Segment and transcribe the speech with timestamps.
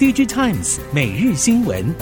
[0.00, 1.94] DigiTimes 每日新闻。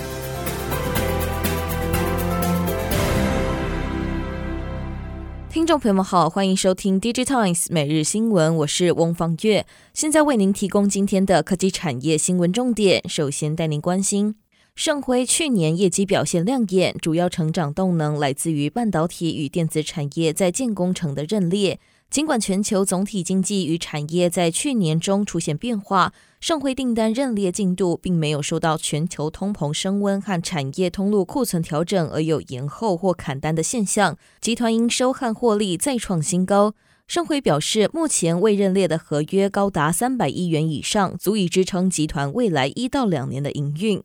[5.51, 13.03] 听众朋友们好，欢迎收听 DigiTimes 每日新闻，我是翁方月，现在为您提供今天的科技产业新闻重点。
[13.09, 14.37] 首先带您关心，
[14.77, 21.81] 盛辉去年业绩表现亮眼，主要成长动能来自于半导体与电子产业在建工程的认列。
[22.11, 34.17] 尽管全球总体经济与产业在去年中出现变化，盛辉订单认列进度并没有受到全球通膨升温和产业通路库存调整而有延后或砍单的现象。
[34.41, 36.75] 集团营收和获利再创新高。
[37.07, 44.03] 盛辉表示，目前未认列的合约高达三百亿元以上，足以支撑集团未来一到两年的营运。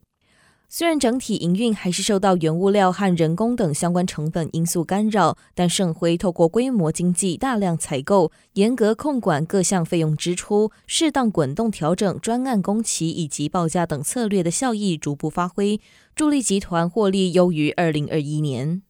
[0.76, 15.80] 虽然整体营运还是受到原物料和人工等相关成本因素干扰，但盛辉透过规模经济、大量采购、严格控管各项费用支出、适当滚动调整专案工期以及报价等策略的效益逐步发挥，
[16.16, 18.82] 助力集团获利优于二零二一年。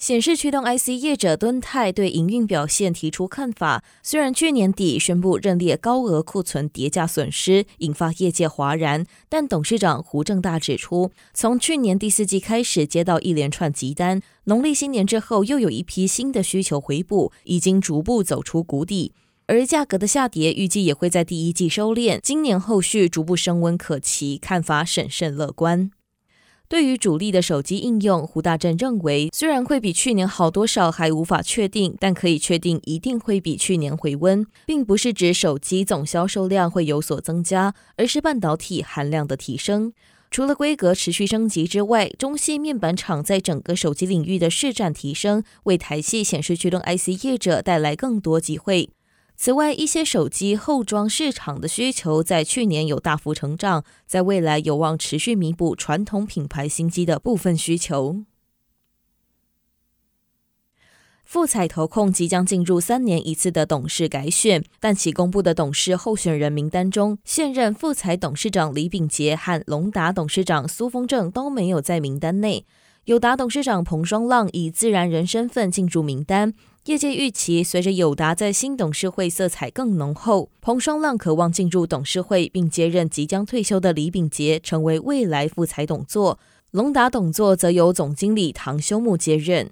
[0.00, 3.84] 显示驱动 IC 业者敦泰对营运表现提出看法。
[4.02, 19.12] 虽然去年底宣布认列高额库存叠价损失，引发业界哗然，但董事长胡正大指出，从去年第四季开始接到一连串急单，农历新年之后又有一批新的需求回补，已经逐步走出谷底。
[19.48, 25.90] 而价格的下跌预计也会在第一季收敛，今年后续逐步升温可期，看法审慎乐观。
[26.70, 39.92] 对于主力的手机应用，胡大正认为，虽然会比去年好多少还无法确定，但可以确定一定会比去年回温，并不是指手机总销售量会有所增加，而是半导体含量的提升。
[40.30, 48.90] 除了规格持续升级之外，中系面板厂在整个手机领域的市占提升，为台系显示驱动 IC 业者带来更多机会。
[49.42, 58.20] 此外，一些手机后装市场的需求在去年有大幅成长，在未来有望持续弥补传统品牌新机的部分需求。
[61.24, 72.66] 富彩投控即将进入三年一次的董事改选，但其公布的董事候选人名单中，现任富彩董事长李秉杰和隆达董事长苏丰正都没有在名单内。
[73.06, 76.52] 友达董事长彭双浪以自然人身份进入名单。
[76.86, 86.38] 业界预期，随着友达在新董事会色彩更浓厚，彭双浪渴望进入董事会，并接任即将退休的李秉杰，成为未来富采董座。
[86.70, 89.70] 龙达董座则由总经理唐修木接任。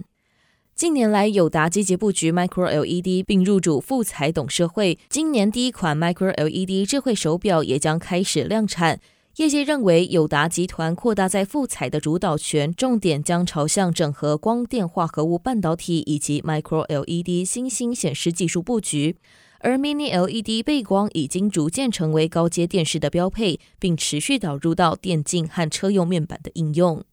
[0.74, 4.98] 近年来，友达积极布局 Micro LED，并入主富采董事会。
[5.08, 9.00] 今年第一款 Micro LED 智慧手表也将开始量产。
[9.38, 19.14] 业界认为，友达集团扩大在富彩的主导权，重点将朝向整合光电化合物半导体以及 Micro LED 新兴显示技术布局。
[19.60, 27.04] 而 Mini LED 背光已经逐渐成为高阶电视的标配，并持续导入到电竞和车用面板的应用。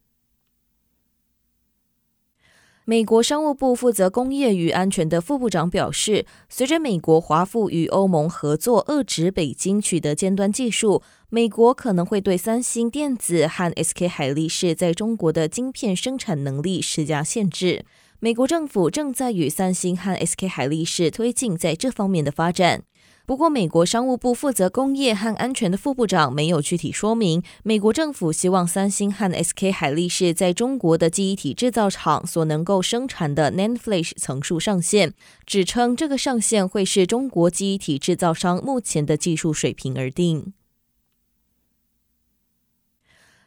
[2.87, 17.85] 美国商务部负责工业与安全的副部长表示，随着美国华府与欧盟合作遏制北京取得尖端技术，美国可能会对三星电子和 SK 海力士在中国的晶片生产能力施加限制。
[18.19, 22.83] 美国政府正在与三星和 SK 海力士推进在这方面的发展。
[23.25, 35.13] 不过，美国商务部负责工业和安全的副部长没有具体说明，美国政府希望三星和 SK 海力士在中国的记忆体制造厂所能够生产的 NAND Flash 层数上限，
[35.45, 40.53] 指称这个上限会是中国记忆体制造商目前的技术水平而定。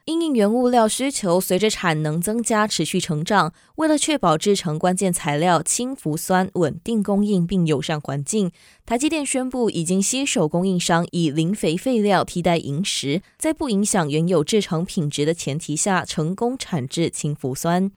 [0.09, 8.51] 因应原物料需求随着产能增加持续成长，为了确保制成关键材料氢氟酸稳定供应并友善环境，
[8.87, 17.91] 台积电宣布已经携手供应商以磷肥废料替代萤石，在不影响原有制成品质的前提下，成功产制氢氟酸。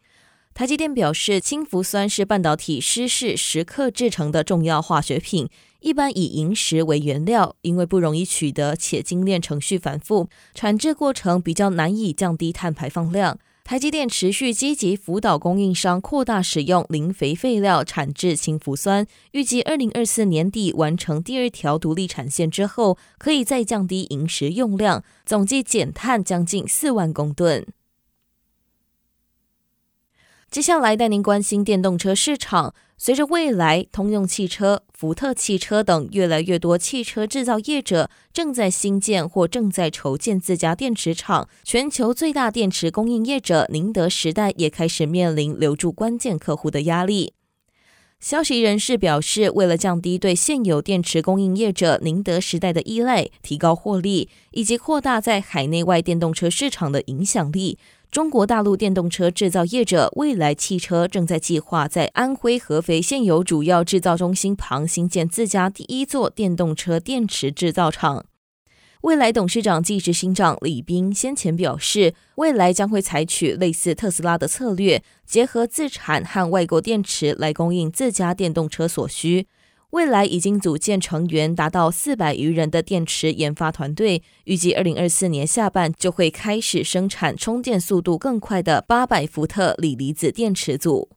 [0.53, 5.47] 台积电表示，氢氟酸是半导体湿式蚀刻制成的重要化学品。
[5.81, 13.37] 一般以萤石为原料，因为不容易取得且精炼程序繁复，产制过程比较难以降低碳排放量。
[13.63, 27.65] 台积电持续积极辅导供应商扩大使用磷肥废料产制氢氟酸，预计二零二四年底完成第二条独立产线之后，可以再降低萤石用量，总计减碳将近四万公吨。
[30.49, 32.75] 接下来带您关心电动车市场。
[33.03, 47.33] 随着未来、通用汽车、福特汽车等越来越多汽车制造业者正在新建或正在筹建自家电池厂，全球最大电池供应业者宁德时代也开始面临留住关键客户的压力。
[48.19, 57.79] 消息人士表示，为了降低对现有电池供应业者宁德时代的依赖，提高获利，以及扩大在海内外电动车市场的影响力，
[58.11, 68.25] 中国大陆电动车制造业者蔚来汽车正在计划在安徽合肥现有主要制造中心旁新建自家第一座电动车电池制造厂。
[69.03, 79.47] 蔚来董事长暨执行长李斌先前表示，未来将会采取类似特斯拉的策略，结合自产和外购电池来供应自家电动车所需。
[79.91, 91.09] 未来已经组建成员达到四百余人的电池研发团队，预计二零二四年下半就会开始生产充电速度更快的八百伏特锂离子电池组。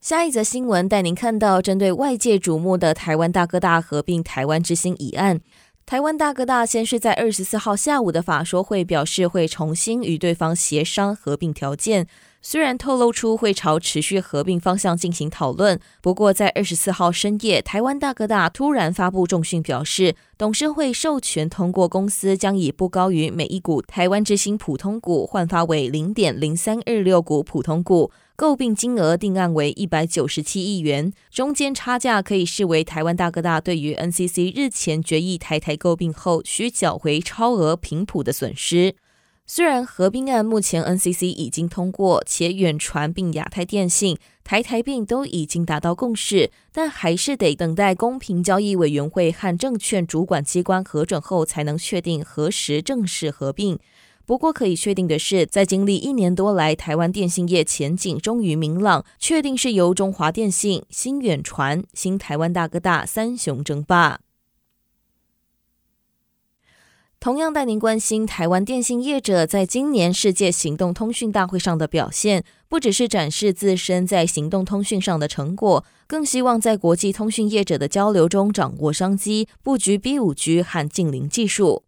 [0.00, 5.40] 下一则新闻带您看到，针对外界瞩目的台湾大哥大合并台湾之星一案，
[5.84, 12.06] 台湾大哥大先是在二十四号下午的法说会表示，会重新与对方协商合并条件。
[12.44, 38.96] 虽然透露出会朝持续合并方向进行讨论，不过在二十四号深夜，台湾大哥大突然发布重讯，表示董事会授权通过公司将以不高于每一股台湾之星普通股换发为零点零三二六股普通股，购并金额定案为一百九十七亿元，中间差价可以视为台湾大哥大对于 NCC 日前决议台台购并后需缴回超额频谱的损失。
[39.44, 53.78] 虽然合并案目前 NCC 已经通过，且远传并亚太电信、台台并都已经达到共识，但还是得等待公平交易委员会和证券主管机关核准后，才能确定何时正式合并。
[54.24, 64.20] 不过可以确定的是，在经历一年多来，台湾电信业前景终于明朗，确定是由中华电信、新远传、新台湾大哥大三雄争霸。
[67.22, 81.84] 同样带您关心台湾电信业者在今年世界行动通讯大会上的表现，不只是展示自身在行动通讯上的成果，更希望在国际通讯业者的交流中掌握商机，布局 B 五 G 和近邻技术。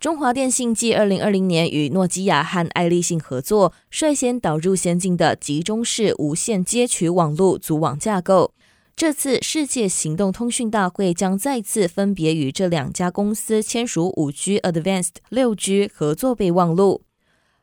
[0.00, 8.52] 中华电信继二零二零年与诺基亚和爱立信合作，率先导入先进的集中式无线接取网络组网架构。
[9.00, 17.00] 这次世界行动通讯大会将再次分别与这两家公司签署五 G Advanced 六 G 合作备忘录，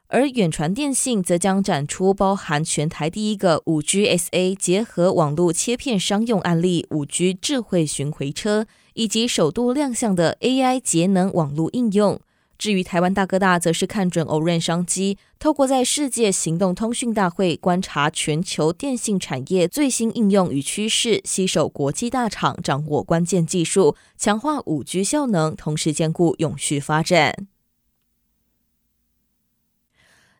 [0.07, 12.19] 而远传电信则将展出包含全台第一个五 G SA 结合网络切片商用案例五 G 智慧巡回车，以及首度亮相的 AI 节能网络应用。
[12.57, 27.47] 至于台湾大哥大，则是看准 O-RAN 商机，透过在世界行动通讯大会观察全球电信产业最新应用与趋势，携手国际大厂，掌握关键技术，强化 5G 效能，同时兼顾永续发展。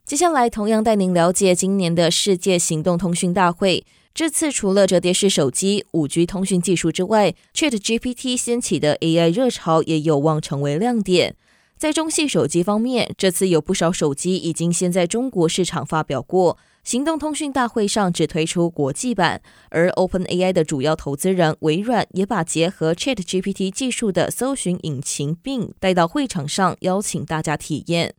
[0.04, 3.84] 接下来，同样带您了解今年的世界行动通讯大会。
[4.14, 11.36] 这次除了折叠式手机、5G 通讯技术之外，ChatGPT 掀起的 AI 热潮也有望成为亮点。
[11.78, 16.58] 在中系手机方面，这次有不少手机已经先在中国市场发表过。
[16.82, 28.14] 行动通讯大会上只推出国际版，而 OpenAI 的主要投资人微软也把结合 ChatGPT 技术的搜寻引擎 Bing 带到会场上，邀请大家体验。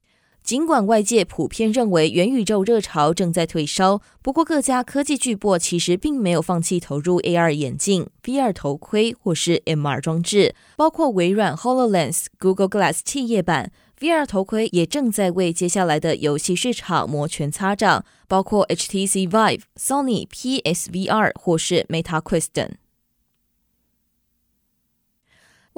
[0.50, 21.86] 尽管外界普遍认为元宇宙热潮正在退烧，不过各家科技巨擘其实并没有放弃投入 AR 眼镜、VR 头盔或是 MR 装置，包括微软 HoloLens、Google Glass 企业版 VR 头盔也正在为接下来的游戏市场摩拳擦掌，包括 HTC Vive、Sony PSVR 或是
[21.90, 22.68] Meta Quest 等。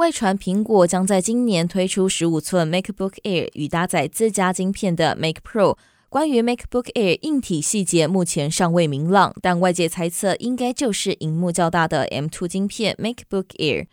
[0.02, 5.78] 外传苹果将在今年推出十五寸 MacBook Air 与搭载自家晶片的 Mac Pro。
[6.10, 13.86] 关于 MacBook Air 硬体细节目前尚未明朗，但外界猜测应该就是荧幕较大的 M2 晶片 MacBook Air。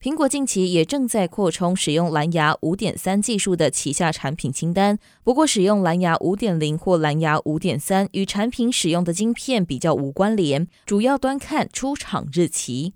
[0.00, 12.94] 苹果近期也正在扩充使用蓝牙五点三技术的旗下产品清单，不过使用蓝牙五点零或蓝牙五点三与产品使用的晶片比较无关联，主要端看出厂日期。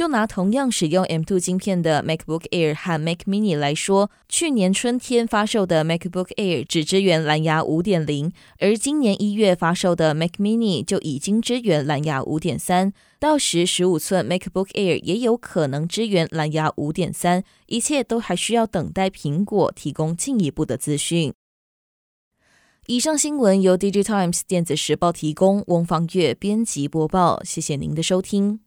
[0.00, 12.92] 就拿同样使用 M2 芯片的 MacBook Air 和 Mac Mini 来说，去年春天发售的 MacBook Air 只支援蓝牙5.0，而今年一月发售的 Mac Mini 就已经支援蓝牙5.3。
[13.18, 21.34] 到时十五寸 MacBook Air 也有可能支援蓝牙5.3，一切都还需要等待苹果提供进一步的资讯。
[22.86, 28.58] 以上新闻由 DigiTimes 电子时报提供，翁方月编辑播报，谢谢您的收听。